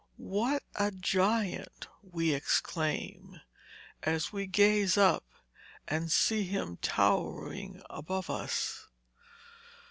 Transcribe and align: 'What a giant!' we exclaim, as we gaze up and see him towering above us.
'What 0.17 0.63
a 0.73 0.89
giant!' 0.89 1.85
we 2.01 2.33
exclaim, 2.33 3.39
as 4.01 4.33
we 4.33 4.47
gaze 4.47 4.97
up 4.97 5.23
and 5.87 6.11
see 6.11 6.41
him 6.41 6.77
towering 6.77 7.83
above 7.87 8.27
us. 8.27 8.87